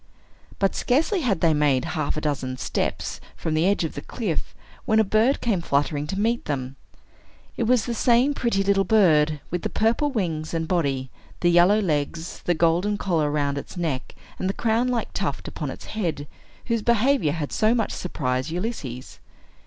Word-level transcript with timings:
But 0.57 0.73
scarcely 0.73 1.21
had 1.21 1.41
they 1.41 1.53
made 1.53 1.85
half 1.93 2.17
a 2.17 2.21
dozen 2.21 2.57
steps 2.57 3.21
from 3.35 3.53
the 3.53 3.67
edge 3.67 3.83
of 3.83 3.93
the 3.93 4.01
cliff, 4.01 4.55
when 4.85 4.99
a 4.99 5.03
bird 5.03 5.41
came 5.41 5.61
fluttering 5.61 6.07
to 6.07 6.19
meet 6.19 6.45
them. 6.45 6.75
It 7.55 7.65
was 7.65 7.85
the 7.85 7.93
same 7.93 8.33
pretty 8.33 8.63
little 8.63 8.83
bird, 8.83 9.41
with 9.51 9.61
the 9.61 9.69
purple 9.69 10.09
wings 10.09 10.55
and 10.55 10.67
body, 10.67 11.11
the 11.41 11.51
yellow 11.51 11.79
legs, 11.79 12.41
the 12.45 12.55
golden 12.55 12.97
collar 12.97 13.29
round 13.29 13.59
its 13.59 13.77
neck, 13.77 14.15
and 14.39 14.49
the 14.49 14.53
crown 14.55 14.87
like 14.87 15.13
tuft 15.13 15.47
upon 15.47 15.69
its 15.69 15.85
head, 15.85 16.27
whose 16.65 16.81
behavior 16.81 17.33
had 17.33 17.51
so 17.51 17.75
much 17.75 17.91
surprised 17.91 18.49
Ulysses. 18.49 19.19